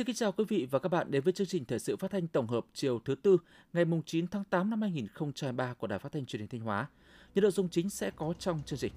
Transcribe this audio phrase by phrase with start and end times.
[0.00, 2.10] Xin kính chào quý vị và các bạn đến với chương trình thời sự phát
[2.10, 3.38] thanh tổng hợp chiều thứ tư
[3.72, 6.86] ngày 9 tháng 8 năm 2023 của Đài Phát thanh Truyền hình Thanh Hóa.
[7.34, 8.92] Những nội dung chính sẽ có trong chương trình.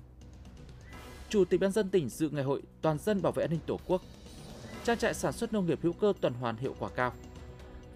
[1.30, 3.80] Chủ tịch ban dân tỉnh dự ngày hội toàn dân bảo vệ an ninh Tổ
[3.88, 4.02] quốc.
[4.84, 7.14] Trang trại sản xuất nông nghiệp hữu cơ tuần hoàn hiệu quả cao.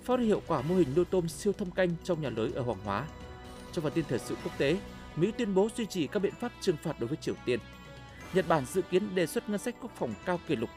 [0.04, 2.62] Phát huy hiệu quả mô hình nuôi tôm siêu thâm canh trong nhà lưới ở
[2.62, 3.08] Hoàng Hóa.
[3.74, 4.80] Trong phần tin thời sự quốc tế,
[5.16, 7.60] Mỹ tuyên bố duy trì các biện pháp trừng phạt đối với Triều Tiên.
[8.33, 10.69] Nhật Bản dự kiến đề xuất ngân sách quốc phòng cao kỷ lục.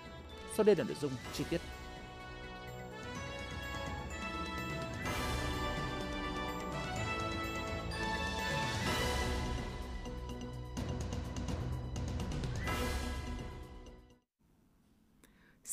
[0.57, 1.61] Sau đây là nội dung chi tiết.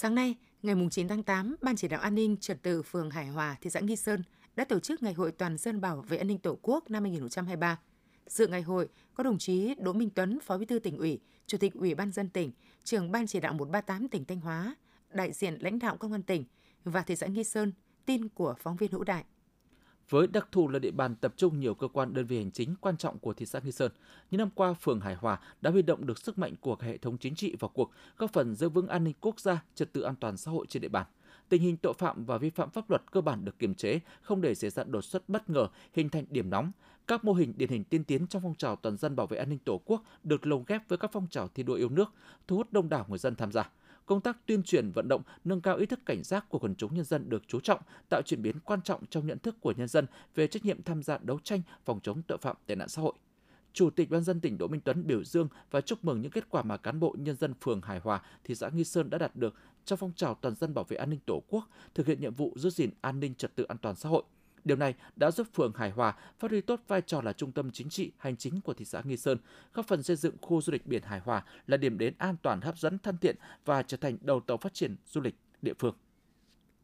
[0.07, 3.27] Sáng nay, ngày 9 tháng 8, Ban chỉ đạo an ninh trật tự phường Hải
[3.27, 4.23] Hòa, thị xã Nghi Sơn
[4.55, 7.79] đã tổ chức Ngày hội toàn dân bảo vệ an ninh Tổ quốc năm 2023.
[8.27, 11.57] Dự ngày hội có đồng chí Đỗ Minh Tuấn, Phó Bí thư tỉnh ủy, Chủ
[11.57, 12.51] tịch Ủy ban dân tỉnh,
[12.83, 14.75] trưởng Ban chỉ đạo 138 tỉnh Thanh Hóa,
[15.09, 16.45] đại diện lãnh đạo công an tỉnh
[16.83, 17.71] và thị xã Nghi Sơn,
[18.05, 19.23] tin của phóng viên Hữu Đại.
[20.09, 22.75] Với đặc thù là địa bàn tập trung nhiều cơ quan đơn vị hành chính
[22.81, 23.91] quan trọng của thị xã Nghi Sơn,
[24.31, 26.97] những năm qua phường Hải Hòa đã huy động được sức mạnh của cả hệ
[26.97, 30.01] thống chính trị vào cuộc, góp phần giữ vững an ninh quốc gia, trật tự
[30.01, 31.05] an toàn xã hội trên địa bàn.
[31.49, 34.41] Tình hình tội phạm và vi phạm pháp luật cơ bản được kiềm chế, không
[34.41, 36.71] để xảy ra đột xuất bất ngờ, hình thành điểm nóng.
[37.07, 39.49] Các mô hình điển hình tiên tiến trong phong trào toàn dân bảo vệ an
[39.49, 42.13] ninh Tổ quốc được lồng ghép với các phong trào thi đua yêu nước,
[42.47, 43.69] thu hút đông đảo người dân tham gia
[44.07, 46.93] công tác tuyên truyền vận động, nâng cao ý thức cảnh giác của quần chúng
[46.95, 49.87] nhân dân được chú trọng, tạo chuyển biến quan trọng trong nhận thức của nhân
[49.87, 50.05] dân
[50.35, 53.13] về trách nhiệm tham gia đấu tranh phòng chống tội phạm tệ nạn xã hội.
[53.73, 56.49] Chủ tịch Ban dân tỉnh Đỗ Minh Tuấn biểu dương và chúc mừng những kết
[56.49, 59.35] quả mà cán bộ nhân dân phường Hải Hòa, thị xã Nghi Sơn đã đạt
[59.35, 59.53] được
[59.85, 62.53] trong phong trào toàn dân bảo vệ an ninh Tổ quốc, thực hiện nhiệm vụ
[62.55, 64.23] giữ gìn an ninh trật tự an toàn xã hội–
[64.67, 67.71] Điều này đã giúp phường Hải Hòa phát huy tốt vai trò là trung tâm
[67.71, 69.37] chính trị, hành chính của thị xã Nghi Sơn,
[69.73, 72.61] góp phần xây dựng khu du lịch biển Hải Hòa là điểm đến an toàn,
[72.61, 73.35] hấp dẫn, thân thiện
[73.65, 75.95] và trở thành đầu tàu phát triển du lịch địa phương.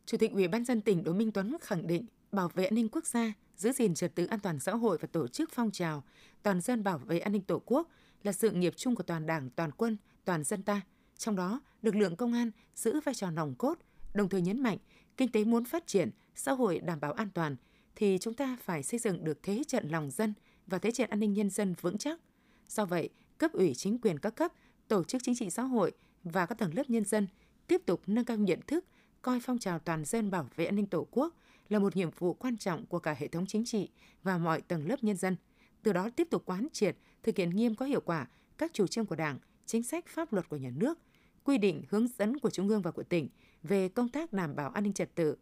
[0.06, 2.90] Chủ tịch Ủy ban dân tỉnh Đỗ Minh Tuấn khẳng định bảo vệ an ninh
[2.90, 6.04] quốc gia, giữ gìn trật tự an toàn xã hội và tổ chức phong trào
[6.44, 7.90] toàn dân bảo vệ an ninh Tổ quốc
[8.24, 10.82] là sự nghiệp chung của toàn Đảng, toàn quân, toàn dân ta.
[11.18, 13.78] Trong đó, lực lượng công an giữ vai trò nòng cốt,
[14.14, 14.78] đồng thời nhấn mạnh
[15.18, 17.56] kinh tế muốn phát triển, xã hội đảm bảo an toàn
[17.96, 20.34] thì chúng ta phải xây dựng được thế trận lòng dân
[20.68, 22.20] và thế trận an ninh nhân dân vững chắc.
[22.68, 24.52] Do vậy, cấp ủy chính quyền các cấp,
[24.88, 25.92] tổ chức chính trị xã hội
[26.24, 27.28] và các tầng lớp nhân dân
[27.68, 28.86] tiếp tục nâng cao nhận thức,
[29.22, 31.36] coi phong trào toàn dân bảo vệ an ninh Tổ quốc
[31.70, 33.90] là một nhiệm vụ quan trọng của cả hệ thống chính trị
[34.24, 35.36] và mọi tầng lớp nhân dân.
[35.84, 38.28] Từ đó tiếp tục quán triệt, thực hiện nghiêm có hiệu quả
[38.58, 41.00] các chủ trương của Đảng, chính sách pháp luật của nhà nước,
[41.44, 43.30] quy định hướng dẫn của Trung ương và của tỉnh
[43.64, 45.36] về công tác đảm bảo an ninh trật tự,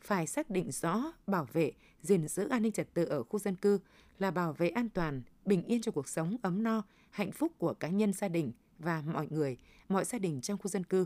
[0.00, 3.56] phải xác định rõ bảo vệ, gìn giữ an ninh trật tự ở khu dân
[3.56, 3.78] cư
[4.18, 7.74] là bảo vệ an toàn, bình yên cho cuộc sống ấm no, hạnh phúc của
[7.74, 9.56] cá nhân gia đình và mọi người,
[9.88, 11.04] mọi gia đình trong khu dân cư.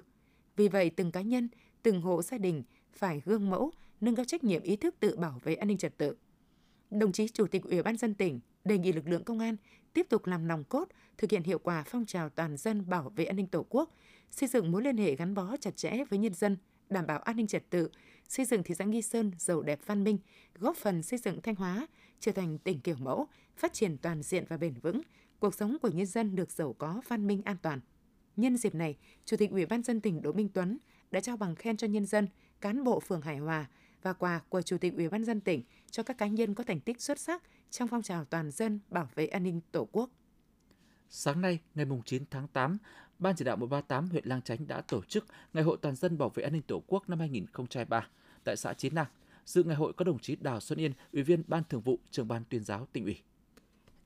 [0.56, 1.48] Vì vậy, từng cá nhân,
[1.82, 2.62] từng hộ gia đình
[2.92, 5.98] phải gương mẫu, nâng cao trách nhiệm ý thức tự bảo vệ an ninh trật
[5.98, 6.16] tự.
[6.90, 9.56] Đồng chí Chủ tịch Ủy ban dân tỉnh đề nghị lực lượng công an
[9.92, 13.24] tiếp tục làm nòng cốt, thực hiện hiệu quả phong trào toàn dân bảo vệ
[13.24, 13.94] an ninh Tổ quốc,
[14.30, 16.56] xây dựng mối liên hệ gắn bó chặt chẽ với nhân dân,
[16.88, 17.90] đảm bảo an ninh trật tự,
[18.30, 20.18] xây dựng thị xã Nghi Sơn giàu đẹp văn minh,
[20.54, 21.86] góp phần xây dựng Thanh Hóa
[22.20, 25.00] trở thành tỉnh kiểu mẫu, phát triển toàn diện và bền vững,
[25.38, 27.80] cuộc sống của nhân dân được giàu có, văn minh, an toàn.
[28.36, 30.78] Nhân dịp này, Chủ tịch Ủy ban dân tỉnh Đỗ Minh Tuấn
[31.10, 32.28] đã trao bằng khen cho nhân dân,
[32.60, 33.66] cán bộ phường Hải Hòa
[34.02, 36.80] và quà của Chủ tịch Ủy ban dân tỉnh cho các cá nhân có thành
[36.80, 40.10] tích xuất sắc trong phong trào toàn dân bảo vệ an ninh Tổ quốc.
[41.08, 42.78] Sáng nay, ngày 9 tháng 8,
[43.20, 46.28] Ban chỉ đạo 138 huyện Lang Chánh đã tổ chức Ngày hội toàn dân bảo
[46.28, 48.08] vệ an ninh Tổ quốc năm 2023
[48.44, 49.06] tại xã Chí Nàng.
[49.46, 52.28] Dự ngày hội có đồng chí Đào Xuân Yên, Ủy viên Ban Thường vụ, Trưởng
[52.28, 53.20] ban Tuyên giáo tỉnh ủy.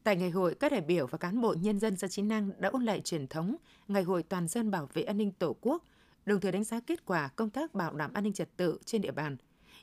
[0.03, 2.69] Tại ngày hội, các đại biểu và cán bộ nhân dân xã Chí Năng đã
[2.69, 3.57] ôn lại truyền thống
[3.89, 5.85] Ngày hội toàn dân bảo vệ an ninh Tổ quốc,
[6.27, 9.03] đồng thời đánh giá kết quả công tác bảo đảm an ninh trật tự trên
[9.03, 9.37] địa bàn.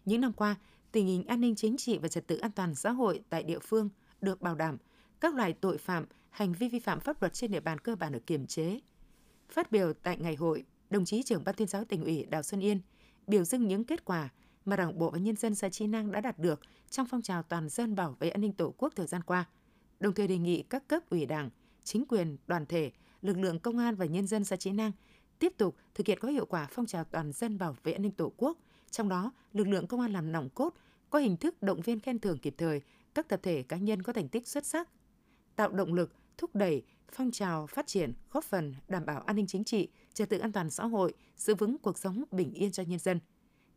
[0.05, 0.55] Những năm qua,
[0.91, 3.59] tình hình an ninh chính trị và trật tự an toàn xã hội tại địa
[3.59, 3.89] phương
[4.21, 4.77] được bảo đảm,
[5.19, 8.11] các loại tội phạm, hành vi vi phạm pháp luật trên địa bàn cơ bản
[8.11, 8.79] được kiềm chế.
[9.49, 12.61] Phát biểu tại ngày hội, đồng chí trưởng ban tuyên giáo tỉnh ủy Đào Xuân
[12.61, 12.81] Yên
[13.27, 14.29] biểu dương những kết quả
[14.65, 16.59] mà Đảng bộ và nhân dân xã Chi Năng đã đạt được
[16.89, 19.45] trong phong trào toàn dân bảo vệ an ninh Tổ quốc thời gian qua.
[19.99, 21.49] Đồng thời đề nghị các cấp ủy Đảng,
[21.83, 22.91] chính quyền, đoàn thể,
[23.21, 24.91] lực lượng công an và nhân dân xã Chi Năng
[25.39, 28.11] tiếp tục thực hiện có hiệu quả phong trào toàn dân bảo vệ an ninh
[28.11, 28.57] Tổ quốc,
[28.91, 30.73] trong đó lực lượng công an làm nòng cốt,
[31.09, 32.81] có hình thức động viên khen thưởng kịp thời
[33.13, 34.89] các tập thể cá nhân có thành tích xuất sắc,
[35.55, 39.47] tạo động lực thúc đẩy phong trào phát triển, góp phần đảm bảo an ninh
[39.47, 42.83] chính trị, trật tự an toàn xã hội, giữ vững cuộc sống bình yên cho
[42.83, 43.19] nhân dân.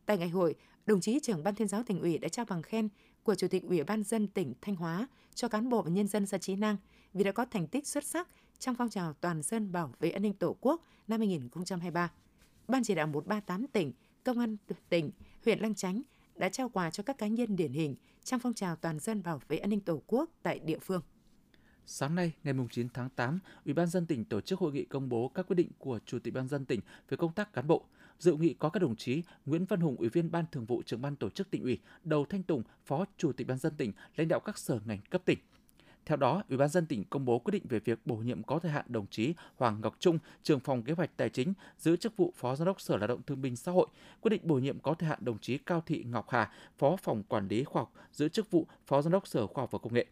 [0.06, 0.54] Tại ngày hội,
[0.86, 2.88] đồng chí trưởng ban tuyên giáo tỉnh ủy đã trao bằng khen
[3.22, 6.26] của Chủ tịch Ủy ban dân tỉnh Thanh Hóa cho cán bộ và nhân dân
[6.26, 6.76] xã trí Năng
[7.12, 8.28] vì đã có thành tích xuất sắc
[8.58, 12.12] trong phong trào toàn dân bảo vệ an ninh Tổ quốc năm 2023.
[12.68, 13.92] Ban chỉ đạo 138 tỉnh
[14.24, 14.56] Công an
[14.88, 15.10] tỉnh,
[15.44, 16.02] huyện Lăng Chánh
[16.34, 19.40] đã trao quà cho các cá nhân điển hình trong phong trào toàn dân bảo
[19.48, 21.02] vệ an ninh Tổ quốc tại địa phương.
[21.86, 25.08] Sáng nay, ngày 9 tháng 8, Ủy ban dân tỉnh tổ chức hội nghị công
[25.08, 27.84] bố các quyết định của Chủ tịch ban dân tỉnh về công tác cán bộ.
[28.18, 31.02] Dự nghị có các đồng chí Nguyễn Văn Hùng, Ủy viên Ban Thường vụ Trưởng
[31.02, 34.28] ban Tổ chức tỉnh ủy, Đầu Thanh Tùng, Phó Chủ tịch ban dân tỉnh, lãnh
[34.28, 35.38] đạo các sở ngành cấp tỉnh.
[36.06, 38.58] Theo đó, Ủy ban dân tỉnh công bố quyết định về việc bổ nhiệm có
[38.58, 42.16] thời hạn đồng chí Hoàng Ngọc Trung, trưởng phòng kế hoạch tài chính, giữ chức
[42.16, 43.86] vụ Phó Giám đốc Sở Lao động Thương binh Xã hội,
[44.20, 47.22] quyết định bổ nhiệm có thời hạn đồng chí Cao Thị Ngọc Hà, Phó phòng
[47.22, 49.94] quản lý khoa học, giữ chức vụ Phó Giám đốc Sở Khoa học và Công
[49.94, 50.06] nghệ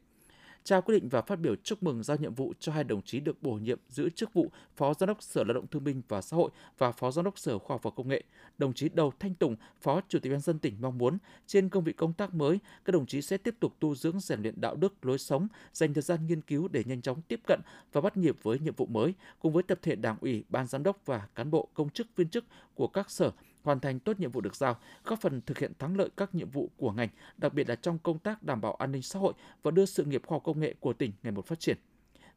[0.65, 3.21] trao quyết định và phát biểu chúc mừng giao nhiệm vụ cho hai đồng chí
[3.21, 6.21] được bổ nhiệm giữ chức vụ Phó Giám đốc Sở Lao động Thương binh và
[6.21, 8.23] Xã hội và Phó Giám đốc Sở Khoa học và Công nghệ.
[8.59, 11.85] Đồng chí Đầu Thanh Tùng, Phó Chủ tịch Ban dân tỉnh mong muốn trên công
[11.85, 14.75] vị công tác mới, các đồng chí sẽ tiếp tục tu dưỡng rèn luyện đạo
[14.75, 17.61] đức, lối sống, dành thời gian nghiên cứu để nhanh chóng tiếp cận
[17.93, 20.83] và bắt nhịp với nhiệm vụ mới, cùng với tập thể Đảng ủy, Ban giám
[20.83, 22.45] đốc và cán bộ công chức viên chức
[22.75, 23.31] của các sở
[23.63, 26.51] hoàn thành tốt nhiệm vụ được giao, góp phần thực hiện thắng lợi các nhiệm
[26.51, 29.33] vụ của ngành, đặc biệt là trong công tác đảm bảo an ninh xã hội
[29.63, 31.77] và đưa sự nghiệp khoa học công nghệ của tỉnh ngày một phát triển.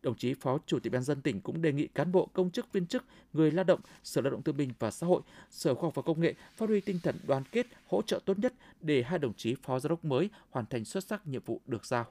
[0.02, 2.74] Đồng chí Phó Chủ tịch Ban dân tỉnh cũng đề nghị cán bộ công chức
[2.74, 5.88] viên chức, người lao động, Sở Lao động Thương binh và Xã hội, Sở Khoa
[5.88, 9.04] học và Công nghệ phát huy tinh thần đoàn kết, hỗ trợ tốt nhất để
[9.04, 12.06] hai đồng chí phó giám đốc mới hoàn thành xuất sắc nhiệm vụ được giao.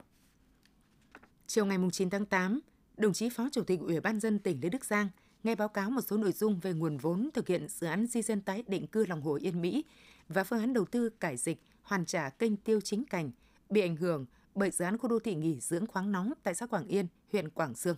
[1.46, 2.60] Chiều ngày 9 tháng 8,
[2.96, 5.08] đồng chí Phó Chủ tịch Ủy ban dân tỉnh Lê Đức Giang
[5.44, 8.22] nghe báo cáo một số nội dung về nguồn vốn thực hiện dự án di
[8.22, 9.84] dân tái định cư lòng hồ Yên Mỹ
[10.28, 13.30] và phương án đầu tư cải dịch, hoàn trả kênh tiêu chính cảnh
[13.70, 16.66] bị ảnh hưởng bởi dự án khu đô thị nghỉ dưỡng khoáng nóng tại xã
[16.66, 17.96] Quảng Yên, huyện Quảng Sương.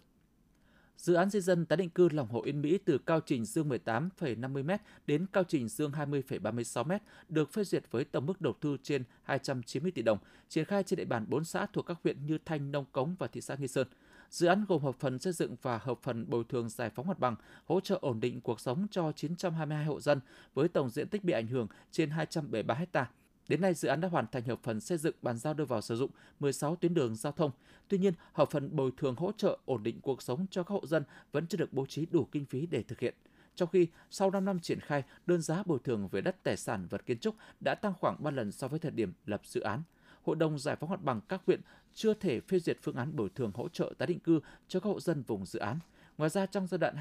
[0.96, 3.68] Dự án di dân tái định cư lòng hồ Yên Mỹ từ cao trình dương
[3.68, 6.98] 18,50m đến cao trình dương 20,36m
[7.28, 10.96] được phê duyệt với tổng mức đầu tư trên 290 tỷ đồng, triển khai trên
[10.96, 13.68] địa bàn 4 xã thuộc các huyện như Thanh, Nông Cống và thị xã Nghi
[13.68, 13.88] Sơn.
[14.30, 17.18] Dự án gồm hợp phần xây dựng và hợp phần bồi thường giải phóng mặt
[17.18, 20.20] bằng, hỗ trợ ổn định cuộc sống cho 922 hộ dân
[20.54, 23.10] với tổng diện tích bị ảnh hưởng trên 273 ha.
[23.48, 25.80] Đến nay, dự án đã hoàn thành hợp phần xây dựng bàn giao đưa vào
[25.80, 27.50] sử dụng 16 tuyến đường giao thông.
[27.88, 30.86] Tuy nhiên, hợp phần bồi thường hỗ trợ ổn định cuộc sống cho các hộ
[30.86, 33.14] dân vẫn chưa được bố trí đủ kinh phí để thực hiện.
[33.54, 36.86] Trong khi sau 5 năm triển khai, đơn giá bồi thường về đất tài sản
[36.90, 39.82] vật kiến trúc đã tăng khoảng 3 lần so với thời điểm lập dự án.
[40.26, 41.60] Hội đồng Giải phóng mặt bằng các huyện
[41.94, 44.90] chưa thể phê duyệt phương án bồi thường hỗ trợ tái định cư cho các
[44.90, 45.78] hộ dân vùng dự án.
[46.18, 46.96] Ngoài ra, trong giai đoạn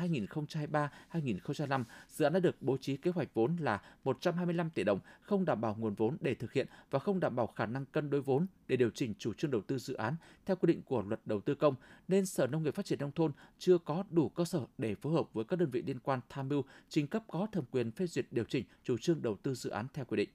[1.12, 5.46] 2023-2025, dự án đã được bố trí kế hoạch vốn là 125 tỷ đồng, không
[5.46, 8.22] đảm bảo nguồn vốn để thực hiện và không đảm bảo khả năng cân đối
[8.22, 11.20] vốn để điều chỉnh chủ trương đầu tư dự án theo quy định của luật
[11.26, 11.76] đầu tư công,
[12.08, 15.14] nên Sở Nông nghiệp Phát triển Nông thôn chưa có đủ cơ sở để phối
[15.14, 18.08] hợp với các đơn vị liên quan tham mưu trình cấp có thẩm quyền phê
[18.08, 20.30] duyệt điều chỉnh chủ trương đầu tư dự án theo quy định.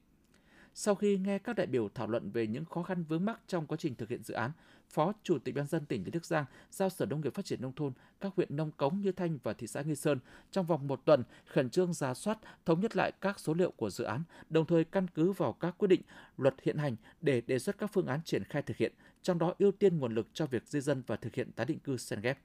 [0.74, 3.66] Sau khi nghe các đại biểu thảo luận về những khó khăn vướng mắc trong
[3.66, 4.50] quá trình thực hiện dự án,
[4.90, 7.62] Phó Chủ tịch Ban dân tỉnh Lý Đức Giang giao Sở Nông nghiệp Phát triển
[7.62, 10.18] Nông thôn các huyện Nông Cống Như Thanh và thị xã Nghi Sơn
[10.50, 13.90] trong vòng một tuần khẩn trương ra soát, thống nhất lại các số liệu của
[13.90, 16.02] dự án, đồng thời căn cứ vào các quyết định,
[16.36, 19.54] luật hiện hành để đề xuất các phương án triển khai thực hiện, trong đó
[19.58, 22.20] ưu tiên nguồn lực cho việc di dân và thực hiện tái định cư sen
[22.20, 22.38] ghép.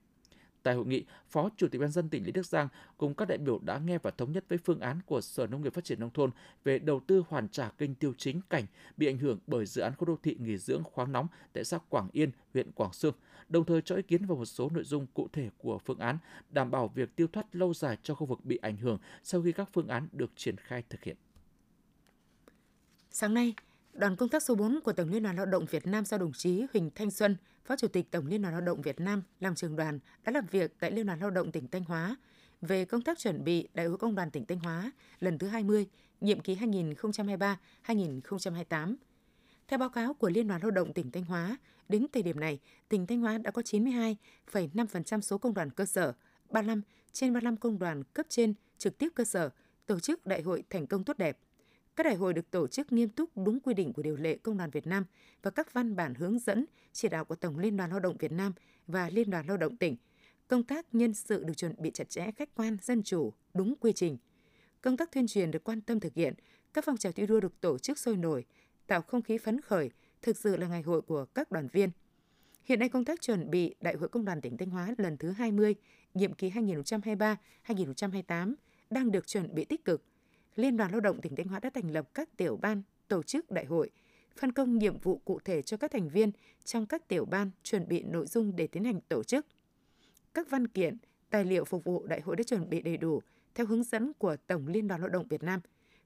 [0.65, 2.67] Tại hội nghị, Phó Chủ tịch Ban dân tỉnh Lý Đức Giang
[2.97, 5.62] cùng các đại biểu đã nghe và thống nhất với phương án của Sở Nông
[5.62, 6.31] nghiệp Phát triển nông thôn
[6.63, 8.65] về đầu tư hoàn trả kênh tiêu chính cảnh
[8.97, 11.77] bị ảnh hưởng bởi dự án khu đô thị nghỉ dưỡng khoáng nóng tại xã
[11.89, 13.13] Quảng Yên, huyện Quảng Sương,
[13.50, 16.17] đồng thời cho ý kiến vào một số nội dung cụ thể của phương án
[16.50, 19.51] đảm bảo việc tiêu thoát lâu dài cho khu vực bị ảnh hưởng sau khi
[19.51, 21.17] các phương án được triển khai thực hiện.
[23.12, 23.53] Sáng nay,
[23.93, 26.34] đoàn công tác số 4 của Tổng Liên đoàn Lao động Việt Nam do đồng
[26.34, 29.55] chí Huỳnh Thanh Xuân, Phó Chủ tịch Tổng Liên đoàn Lao động Việt Nam làm
[29.55, 32.15] trường đoàn đã làm việc tại Liên đoàn Lao động tỉnh Thanh Hóa
[32.62, 35.88] về công tác chuẩn bị Đại hội Công đoàn tỉnh Thanh Hóa lần thứ 20,
[36.22, 38.95] nhiệm kỳ 2023-2028.
[39.67, 41.57] Theo báo cáo của Liên đoàn Lao động tỉnh Thanh Hóa,
[41.89, 46.13] đến thời điểm này, tỉnh Thanh Hóa đã có 92,5% số công đoàn cơ sở,
[46.50, 46.81] 35
[47.12, 49.50] trên 35 công đoàn cấp trên trực tiếp cơ sở
[49.86, 51.38] tổ chức đại hội thành công tốt đẹp.
[51.96, 54.58] Các đại hội được tổ chức nghiêm túc đúng quy định của điều lệ Công
[54.58, 55.06] đoàn Việt Nam
[55.42, 58.32] và các văn bản hướng dẫn, chỉ đạo của Tổng Liên đoàn Lao động Việt
[58.32, 58.54] Nam
[58.88, 59.96] và Liên đoàn Lao động tỉnh.
[60.48, 63.94] Công tác nhân sự được chuẩn bị chặt chẽ, khách quan, dân chủ, đúng quy
[63.94, 64.18] trình.
[64.82, 66.34] Công tác tuyên truyền được quan tâm thực hiện,
[66.74, 68.46] các phong trào thi đua được tổ chức sôi nổi,
[68.88, 71.90] tạo không khí phấn khởi, thực sự là ngày hội của các đoàn viên.
[72.64, 75.32] Hiện nay công tác chuẩn bị Đại hội Công đoàn tỉnh Thanh Hóa lần thứ
[75.32, 75.75] 20,
[76.14, 78.54] nhiệm kỳ 2023-2028
[78.90, 80.04] đang được chuẩn bị tích cực–
[80.55, 83.51] Liên đoàn Lao động tỉnh Thanh Hóa đã thành lập các tiểu ban tổ chức
[83.51, 83.89] đại hội,
[84.38, 86.31] phân công nhiệm vụ cụ thể cho các thành viên
[86.63, 89.45] trong các tiểu ban chuẩn bị nội dung để tiến hành tổ chức.
[90.33, 90.97] Các văn kiện,
[91.29, 93.21] tài liệu phục vụ đại hội đã chuẩn bị đầy đủ
[93.55, 95.59] theo hướng dẫn của Tổng Liên đoàn Lao động Việt Nam.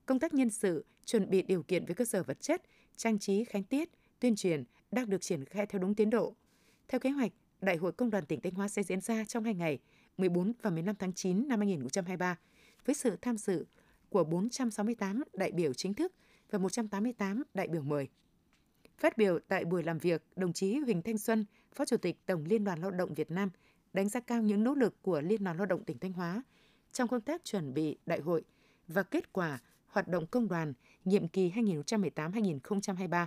[0.05, 2.61] Công tác nhân sự, chuẩn bị điều kiện về cơ sở vật chất,
[2.95, 3.89] trang trí khánh tiết,
[4.19, 6.35] tuyên truyền đang được triển khai theo đúng tiến độ.
[6.87, 9.53] Theo kế hoạch, Đại hội Công đoàn tỉnh Thanh Hóa sẽ diễn ra trong hai
[9.53, 9.79] ngày
[10.17, 12.37] 14 và 15 tháng 9 năm 2023
[12.85, 13.65] với sự tham dự
[14.09, 16.13] của 468 đại biểu chính thức
[16.51, 18.07] và 188 đại biểu mời.
[18.97, 22.45] Phát biểu tại buổi làm việc, đồng chí Huỳnh Thanh Xuân, Phó Chủ tịch Tổng
[22.45, 23.49] Liên đoàn Lao động Việt Nam,
[23.93, 26.43] đánh giá cao những nỗ lực của Liên đoàn Lao động tỉnh Thanh Hóa
[26.91, 28.43] trong công tác chuẩn bị đại hội
[28.87, 30.73] và kết quả hoạt động công đoàn
[31.05, 33.25] nhiệm kỳ 2018-2023,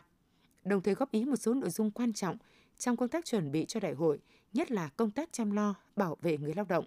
[0.65, 2.37] đồng thời góp ý một số nội dung quan trọng
[2.79, 4.21] trong công tác chuẩn bị cho đại hội,
[4.53, 6.85] nhất là công tác chăm lo, bảo vệ người lao động,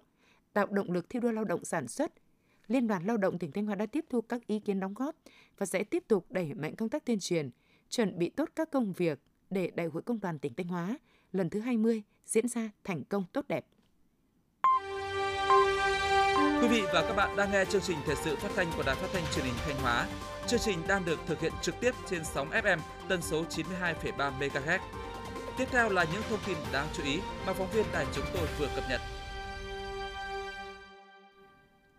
[0.52, 2.12] tạo động lực thi đua lao động sản xuất.
[2.68, 5.16] Liên đoàn Lao động tỉnh Thanh Hóa đã tiếp thu các ý kiến đóng góp
[5.58, 7.50] và sẽ tiếp tục đẩy mạnh công tác tuyên truyền,
[7.88, 9.20] chuẩn bị tốt các công việc
[9.50, 10.98] để Đại hội Công đoàn tỉnh Thanh Hóa
[11.32, 13.66] lần thứ 20 diễn ra thành công tốt đẹp.
[16.62, 18.96] Quý vị và các bạn đang nghe chương trình thời sự phát thanh của Đài
[18.96, 20.08] Phát thanh Truyền hình Thanh Hóa.
[20.46, 24.78] Chương trình đang được thực hiện trực tiếp trên sóng FM tần số 92,3 MHz.
[25.58, 28.46] Tiếp theo là những thông tin đáng chú ý mà phóng viên đài chúng tôi
[28.58, 29.00] vừa cập nhật.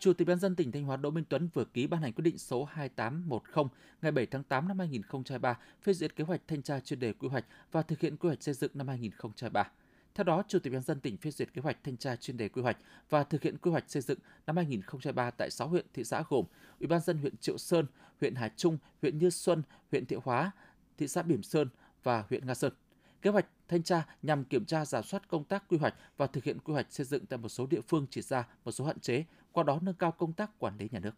[0.07, 2.21] Chủ tịch ban dân tỉnh Thanh Hóa Đỗ Minh Tuấn vừa ký ban hành quyết
[2.21, 3.63] định số 2810
[4.01, 7.27] ngày 7 tháng 8 năm 2023 phê duyệt kế hoạch thanh tra chuyên đề quy
[7.27, 9.71] hoạch và thực hiện quy hoạch xây dựng năm 2023.
[10.15, 12.49] Theo đó, Chủ tịch ban dân tỉnh phê duyệt kế hoạch thanh tra chuyên đề
[12.49, 12.77] quy hoạch
[13.09, 16.45] và thực hiện quy hoạch xây dựng năm 2023 tại 6 huyện thị xã gồm
[16.79, 17.85] Ủy ban dân huyện Triệu Sơn,
[18.21, 20.51] huyện Hà Trung, huyện Như Xuân, huyện Thiệu Hóa,
[20.97, 21.69] thị xã Bỉm Sơn
[22.03, 22.73] và huyện Nga Sơn.
[23.21, 26.43] Kế hoạch thanh tra nhằm kiểm tra giả soát công tác quy hoạch và thực
[26.43, 28.99] hiện quy hoạch xây dựng tại một số địa phương chỉ ra một số hạn
[28.99, 29.23] chế,
[29.57, 31.15] qua đó nâng cao công tác quản lý nhà nước.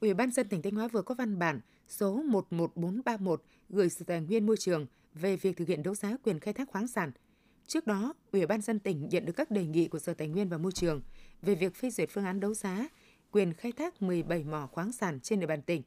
[0.00, 4.20] Ủy ban dân tỉnh Thanh Hóa vừa có văn bản số 11431 gửi Sở Tài
[4.20, 7.12] nguyên Môi trường về việc thực hiện đấu giá quyền khai thác khoáng sản–
[7.70, 10.48] Trước đó, Ủy ban dân tỉnh nhận được các đề nghị của Sở Tài nguyên
[10.48, 11.02] và Môi trường
[11.42, 12.88] về việc phê duyệt phương án đấu giá
[13.30, 15.82] quyền khai thác 17 mỏ khoáng sản trên địa bàn tỉnh.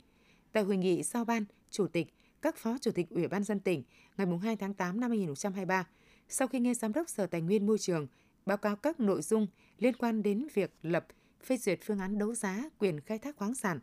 [0.52, 2.08] Tại hội nghị sau ban, Chủ tịch,
[2.42, 3.84] các phó chủ tịch Ủy ban dân tỉnh
[4.18, 5.88] ngày 2 tháng 8 năm 2023,
[6.30, 8.08] sau khi nghe Giám đốc Sở Tài nguyên Môi trường
[8.46, 9.48] báo cáo các nội dung
[9.84, 11.08] liên quan đến việc lập,
[11.44, 13.80] phê duyệt phương án đấu giá quyền khai thác khoáng sản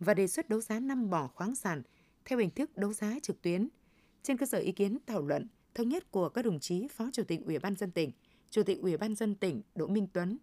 [0.00, 1.82] và đề xuất đấu giá năm mỏ khoáng sản
[2.24, 3.68] theo hình thức đấu giá trực tuyến.
[4.22, 7.22] Trên cơ sở ý kiến thảo luận, thống nhất của các đồng chí Phó Chủ
[7.24, 8.12] tịch Ủy ban dân tỉnh,
[8.50, 10.38] Chủ tịch Ủy ban dân tỉnh Đỗ Minh Tuấn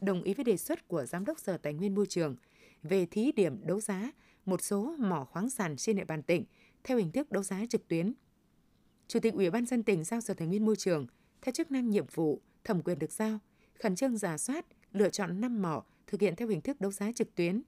[0.00, 2.36] đồng ý với đề xuất của Giám đốc Sở Tài nguyên Môi trường
[2.82, 4.12] về thí điểm đấu giá
[4.44, 6.44] một số mỏ khoáng sản trên địa bàn tỉnh
[6.84, 8.14] theo hình thức đấu giá trực tuyến.
[9.08, 11.06] Chủ tịch Ủy ban dân tỉnh giao Sở Tài nguyên Môi trường
[11.42, 13.38] theo chức năng nhiệm vụ, thẩm quyền được giao,
[13.78, 17.12] khẩn trương giả soát, lựa chọn 5 mỏ thực hiện theo hình thức đấu giá
[17.12, 17.62] trực tuyến,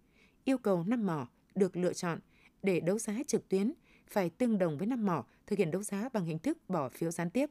[0.45, 2.19] yêu cầu 5 mỏ được lựa chọn
[2.63, 3.73] để đấu giá trực tuyến
[4.11, 7.11] phải tương đồng với năm mỏ thực hiện đấu giá bằng hình thức bỏ phiếu
[7.11, 7.51] gián tiếp.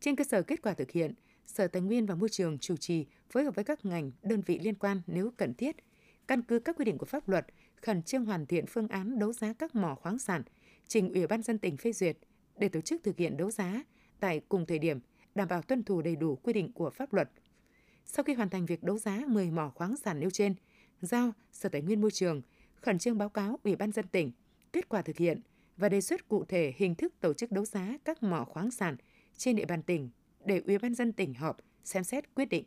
[0.00, 1.14] Trên cơ sở kết quả thực hiện,
[1.46, 4.58] Sở Tài nguyên và Môi trường chủ trì phối hợp với các ngành, đơn vị
[4.58, 5.76] liên quan nếu cần thiết,
[6.28, 7.46] căn cứ các quy định của pháp luật,
[7.82, 10.42] khẩn trương hoàn thiện phương án đấu giá các mỏ khoáng sản,
[10.86, 12.16] trình Ủy ban dân tỉnh phê duyệt
[12.56, 13.82] để tổ chức thực hiện đấu giá
[14.20, 15.00] tại cùng thời điểm,
[15.34, 17.30] đảm bảo tuân thủ đầy đủ quy định của pháp luật.
[18.04, 20.54] Sau khi hoàn thành việc đấu giá 10 mỏ khoáng sản nêu trên,
[21.00, 22.42] giao Sở Tài nguyên Môi trường
[22.74, 24.32] khẩn trương báo cáo Ủy ban dân tỉnh
[24.72, 25.40] kết quả thực hiện,
[25.76, 28.96] và đề xuất cụ thể hình thức tổ chức đấu giá các mỏ khoáng sản
[29.36, 30.10] trên địa bàn tỉnh
[30.44, 32.64] để Ủy ban dân tỉnh họp xem xét quyết định.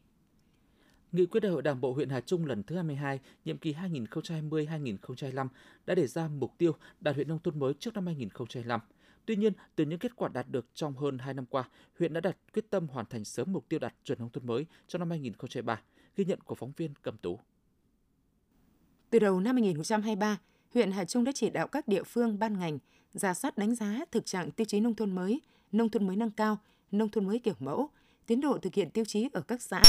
[1.11, 5.47] Nghị quyết đại hội Đảng bộ huyện Hà Trung lần thứ 22, nhiệm kỳ 2020-2025
[5.85, 8.79] đã đề ra mục tiêu đạt huyện nông thôn mới trước năm 2025.
[9.27, 11.69] Tuy nhiên, từ những kết quả đạt được trong hơn 2 năm qua,
[11.99, 14.65] huyện đã đặt quyết tâm hoàn thành sớm mục tiêu đạt chuẩn nông thôn mới
[14.87, 15.81] trong năm 2023,
[16.15, 17.39] ghi nhận của phóng viên Cầm Tú.
[19.09, 20.37] Từ đầu năm 2023,
[20.73, 22.79] huyện Hà Trung đã chỉ đạo các địa phương ban ngành
[23.13, 25.41] giả soát đánh giá thực trạng tiêu chí nông thôn mới,
[25.71, 26.57] nông thôn mới nâng cao,
[26.91, 27.89] nông thôn mới kiểu mẫu,
[28.25, 29.81] tiến độ thực hiện tiêu chí ở các xã.